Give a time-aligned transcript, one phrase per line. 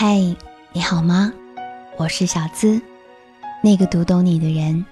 [0.00, 0.16] 嗨，
[0.72, 1.32] 你好吗？
[1.96, 2.80] 我是小资，
[3.64, 4.86] 那个读懂你的人。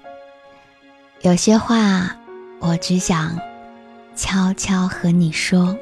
[1.21, 2.13] 有些话，
[2.59, 3.39] 我只想
[4.17, 5.73] 悄悄和你说。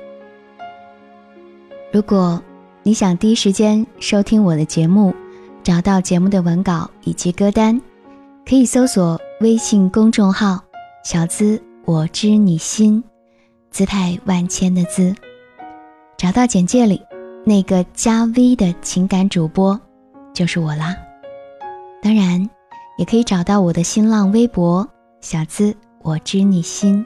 [1.91, 2.39] 如果
[2.83, 5.11] 你想第一时间收听我的节目，
[5.63, 7.81] 找到节目的文稿以及歌单，
[8.47, 10.63] 可以搜索微信公众号
[11.03, 13.03] “小资我知你心”，
[13.71, 15.15] 姿态万千的“资”，
[16.15, 17.01] 找到简介里。
[17.47, 19.79] 那个加 V 的情感主播，
[20.33, 20.95] 就是我啦。
[22.01, 22.49] 当然，
[22.97, 24.87] 也可以找到我的新浪微博
[25.21, 27.05] “小资我知你心”，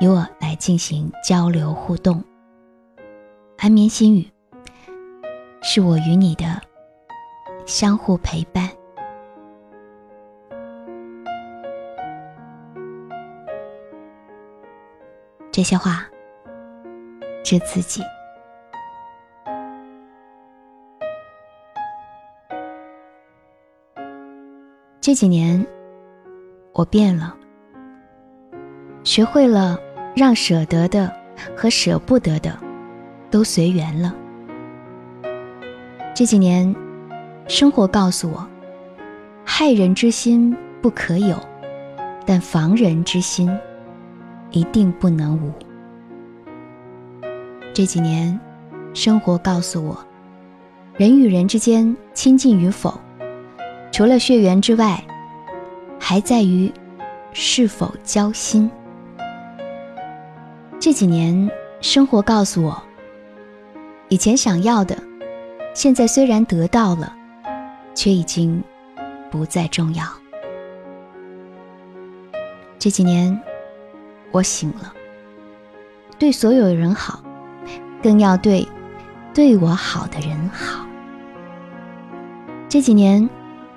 [0.00, 2.24] 与我来进行交流互动。
[3.58, 4.26] 安眠心语，
[5.62, 6.58] 是我与你的
[7.66, 8.70] 相互陪伴。
[15.52, 16.06] 这些话，
[17.44, 18.02] 是自己。
[25.06, 25.66] 这几年，
[26.72, 27.36] 我变了，
[29.02, 29.78] 学会了
[30.16, 31.12] 让舍得的
[31.54, 32.58] 和舍不得的
[33.30, 34.14] 都随缘了。
[36.14, 36.74] 这几年，
[37.46, 38.48] 生活告诉我，
[39.44, 41.36] 害人之心不可有，
[42.24, 43.54] 但防人之心
[44.52, 45.52] 一定不能无。
[47.74, 48.40] 这几年，
[48.94, 49.98] 生活告诉我，
[50.96, 52.98] 人与人之间亲近与否。
[53.94, 55.00] 除了血缘之外，
[56.00, 56.68] 还在于
[57.32, 58.68] 是否交心。
[60.80, 61.48] 这几年，
[61.80, 62.82] 生活告诉我，
[64.08, 65.00] 以前想要的，
[65.74, 67.14] 现在虽然得到了，
[67.94, 68.60] 却已经
[69.30, 70.04] 不再重要。
[72.80, 73.40] 这几年，
[74.32, 74.92] 我醒了，
[76.18, 77.22] 对所有人好，
[78.02, 78.66] 更要对
[79.32, 80.84] 对我好的人好。
[82.68, 83.30] 这几年。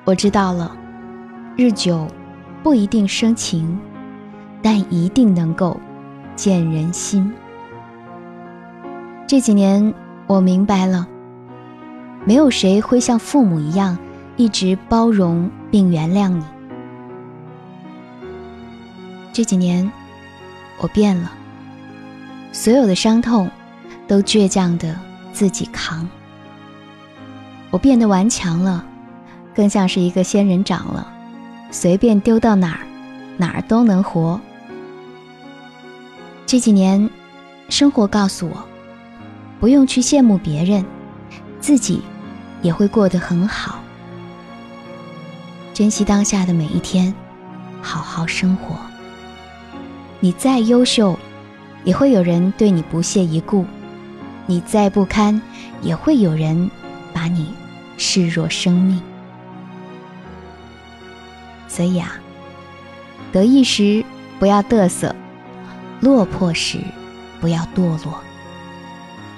[0.07, 0.73] 我知道了，
[1.57, 2.07] 日久
[2.63, 3.77] 不一定生情，
[4.61, 5.77] 但一定能够
[6.33, 7.29] 见人心。
[9.27, 9.93] 这几年
[10.25, 11.05] 我明白了，
[12.23, 13.97] 没有谁会像父母一样
[14.37, 16.45] 一直包容并原谅你。
[19.33, 19.91] 这几年
[20.79, 21.33] 我变了，
[22.53, 23.51] 所有的伤痛
[24.07, 24.97] 都倔强的
[25.33, 26.07] 自己扛。
[27.71, 28.85] 我变得顽强了。
[29.57, 31.11] 更像是一个仙人掌了，
[31.71, 32.85] 随便丢到哪儿，
[33.37, 34.39] 哪儿都能活。
[36.45, 37.09] 这几年，
[37.67, 38.63] 生活告诉我，
[39.59, 40.85] 不用去羡慕别人，
[41.59, 42.01] 自己
[42.61, 43.79] 也会过得很好。
[45.73, 47.11] 珍惜当下的每一天，
[47.81, 48.75] 好好生活。
[50.19, 51.17] 你再优秀，
[51.83, 53.65] 也会有人对你不屑一顾；
[54.45, 55.41] 你再不堪，
[55.81, 56.69] 也会有人
[57.11, 57.47] 把你
[57.97, 59.01] 视若生命。
[61.77, 62.11] 所以啊，
[63.31, 64.03] 得意时
[64.39, 65.15] 不要嘚瑟，
[65.99, 66.79] 落魄时
[67.39, 68.19] 不要堕落。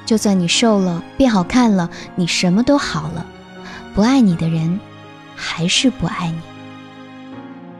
[0.06, 3.26] 就算你瘦了，变好看了，你什么都好了，
[3.94, 4.80] 不爱你的人
[5.36, 6.40] 还是不爱你。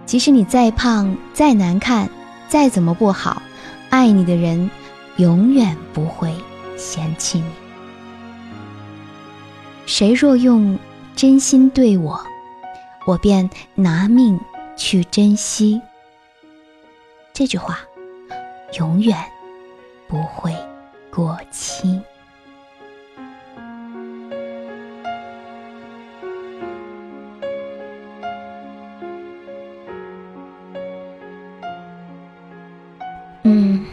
[0.06, 2.10] 即使你再胖、再难看、
[2.50, 3.42] 再怎么不好，
[3.90, 4.70] 爱你的人
[5.16, 6.36] 永远不会
[6.76, 7.46] 嫌弃你。
[9.86, 10.78] 谁若用
[11.16, 12.22] 真心对我，
[13.10, 14.40] 我便拿命。
[14.82, 15.82] 去珍惜，
[17.34, 17.80] 这句话
[18.78, 19.18] 永远
[20.08, 20.56] 不会
[21.12, 22.00] 过期。
[33.44, 33.86] 嗯，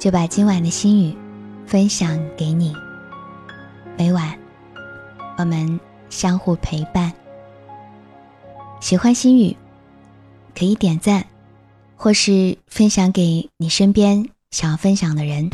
[0.00, 1.16] 就把今晚的心语
[1.68, 2.74] 分享给你。
[3.96, 4.36] 每晚，
[5.36, 5.78] 我们
[6.10, 7.12] 相互陪伴。
[8.80, 9.56] 喜欢心语。
[10.54, 11.24] 可以点赞，
[11.94, 15.50] 或是分享给你身边想要分享的人。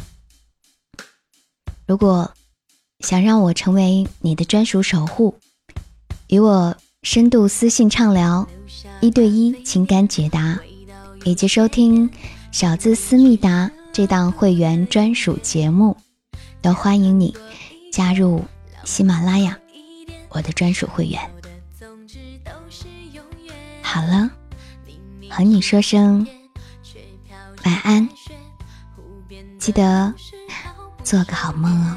[1.87, 2.33] 如果
[3.01, 5.35] 想让我成为你的专属守护，
[6.29, 8.49] 与我深度私信畅聊、
[9.03, 10.59] 一对一情感解答，
[11.25, 12.09] 以及收听
[12.51, 15.95] 小资思密达这档会员专属节目，
[16.63, 17.37] 都欢迎你
[17.93, 18.43] 加入
[18.85, 19.59] 喜马拉雅
[20.31, 21.34] 我的专属会员。
[23.95, 24.29] 好了。
[25.31, 26.27] 和你说声
[27.65, 28.09] 晚安，
[29.57, 30.13] 记得
[31.05, 31.97] 做个好梦哦。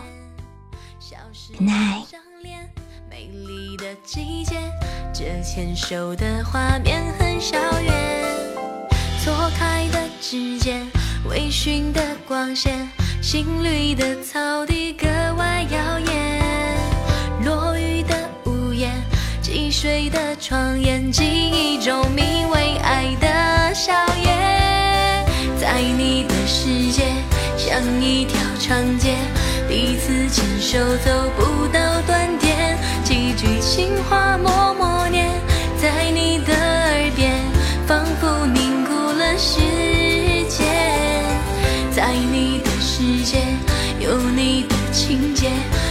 [1.58, 2.06] Good night。
[3.10, 4.72] 美丽的季节，
[5.12, 8.46] 这牵手的画面很校园。
[9.24, 10.86] 错开的指尖，
[11.28, 12.88] 微醺的光线，
[13.24, 14.94] 新绿的草地
[21.18, 23.92] 记忆中名为爱的笑
[24.24, 25.26] 颜，
[25.60, 27.06] 在你的世界
[27.58, 29.16] 像一条长街，
[29.68, 35.28] 彼此牵手走不到端点，几句情话默默念，
[35.82, 37.34] 在你的耳边，
[37.88, 39.58] 仿佛凝固了时
[40.48, 40.68] 间，
[41.90, 43.40] 在你的世界
[44.00, 45.50] 有你的情节，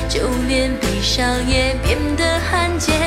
[0.08, 3.06] 就连悲伤也变得罕见。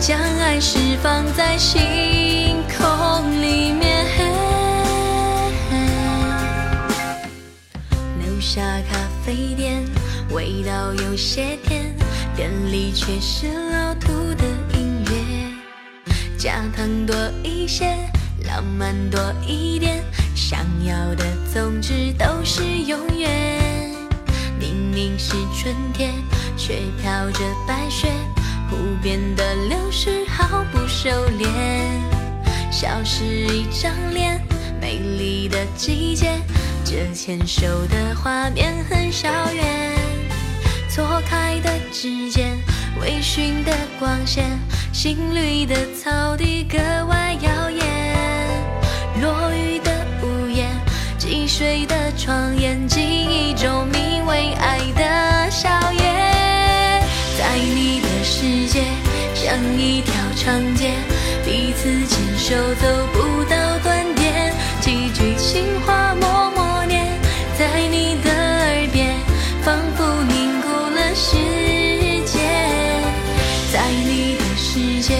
[0.00, 4.06] 将爱释放在星空里面。
[8.18, 9.84] 楼下咖啡店，
[10.30, 11.94] 味道有些甜，
[12.34, 14.44] 店里却是老土的
[14.74, 16.08] 音乐，
[16.38, 17.14] 加糖多
[17.44, 17.94] 一些，
[18.46, 20.02] 浪漫多一点，
[20.34, 23.94] 想要的总之都是永远。
[24.58, 26.14] 明明是春天，
[26.56, 28.08] 却飘着白雪。
[28.70, 31.48] 湖边的流水毫不收敛，
[32.70, 34.40] 消失一张脸，
[34.80, 36.40] 美丽的季节。
[36.84, 39.98] 这牵手的画面很遥远，
[40.88, 42.56] 错开的指尖，
[43.00, 44.44] 微醺的光线，
[44.92, 47.84] 新绿的草地格外耀眼。
[49.20, 49.90] 落雨的
[50.22, 50.68] 屋檐，
[51.18, 53.86] 积水的窗沿，记忆中
[59.50, 60.92] 像一条长街，
[61.44, 67.04] 彼此牵手走不到端点，几句情话默默念，
[67.58, 69.12] 在你的耳边，
[69.64, 71.34] 仿佛凝固了时
[72.24, 72.40] 间，
[73.72, 75.16] 在你的世界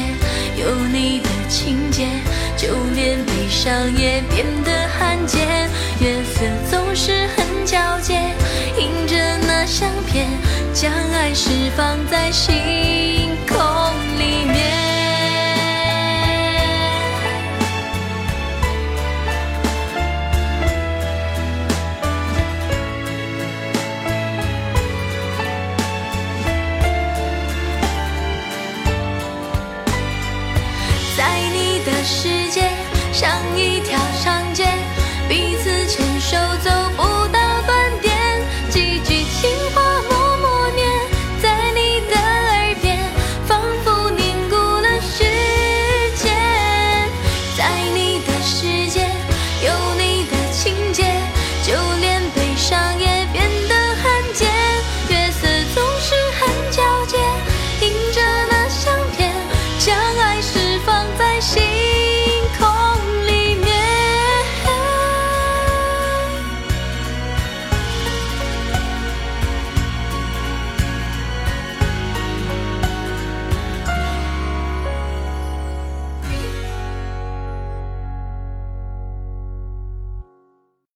[0.56, 2.06] 有你的情节，
[2.56, 5.68] 就连悲伤也变得罕见，
[5.98, 8.14] 月色总是很皎洁，
[8.78, 9.16] 映着
[9.48, 10.28] 那相片，
[10.72, 13.29] 将爱释放在心